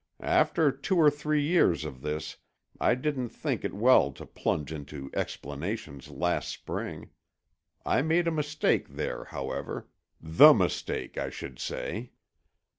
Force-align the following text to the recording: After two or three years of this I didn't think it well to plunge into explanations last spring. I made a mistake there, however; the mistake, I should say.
After 0.23 0.71
two 0.71 0.97
or 0.97 1.11
three 1.11 1.43
years 1.43 1.85
of 1.85 2.01
this 2.01 2.37
I 2.79 2.95
didn't 2.95 3.29
think 3.29 3.63
it 3.63 3.75
well 3.75 4.11
to 4.13 4.25
plunge 4.25 4.71
into 4.71 5.11
explanations 5.13 6.09
last 6.09 6.49
spring. 6.49 7.11
I 7.85 8.01
made 8.01 8.27
a 8.27 8.31
mistake 8.31 8.87
there, 8.89 9.25
however; 9.25 9.89
the 10.19 10.55
mistake, 10.55 11.19
I 11.19 11.29
should 11.29 11.59
say. 11.59 12.13